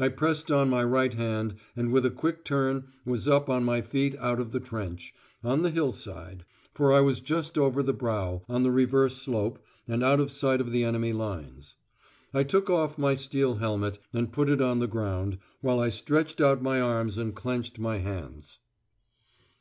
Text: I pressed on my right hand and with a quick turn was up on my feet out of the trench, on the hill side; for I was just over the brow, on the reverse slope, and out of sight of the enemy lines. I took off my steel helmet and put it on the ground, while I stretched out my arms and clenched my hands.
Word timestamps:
I 0.00 0.08
pressed 0.08 0.50
on 0.50 0.68
my 0.68 0.82
right 0.82 1.14
hand 1.14 1.54
and 1.76 1.92
with 1.92 2.04
a 2.04 2.10
quick 2.10 2.44
turn 2.44 2.88
was 3.04 3.28
up 3.28 3.48
on 3.48 3.62
my 3.62 3.82
feet 3.82 4.16
out 4.18 4.40
of 4.40 4.50
the 4.50 4.58
trench, 4.58 5.14
on 5.44 5.62
the 5.62 5.70
hill 5.70 5.92
side; 5.92 6.44
for 6.74 6.92
I 6.92 7.00
was 7.02 7.20
just 7.20 7.56
over 7.56 7.80
the 7.80 7.92
brow, 7.92 8.42
on 8.48 8.64
the 8.64 8.72
reverse 8.72 9.18
slope, 9.22 9.60
and 9.86 10.02
out 10.02 10.18
of 10.18 10.32
sight 10.32 10.60
of 10.60 10.72
the 10.72 10.82
enemy 10.82 11.12
lines. 11.12 11.76
I 12.34 12.42
took 12.42 12.68
off 12.68 12.98
my 12.98 13.14
steel 13.14 13.54
helmet 13.58 14.00
and 14.12 14.32
put 14.32 14.48
it 14.48 14.60
on 14.60 14.80
the 14.80 14.88
ground, 14.88 15.38
while 15.60 15.78
I 15.78 15.90
stretched 15.90 16.40
out 16.40 16.60
my 16.60 16.80
arms 16.80 17.16
and 17.16 17.32
clenched 17.32 17.78
my 17.78 17.98
hands. 17.98 18.58